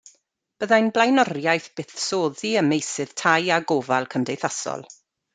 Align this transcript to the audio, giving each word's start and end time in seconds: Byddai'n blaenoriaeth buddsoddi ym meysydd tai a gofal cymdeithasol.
Byddai'n 0.61 0.87
blaenoriaeth 0.93 1.67
buddsoddi 1.79 2.53
ym 2.61 2.71
meysydd 2.73 3.11
tai 3.23 3.45
a 3.57 3.59
gofal 3.73 4.09
cymdeithasol. 4.15 4.87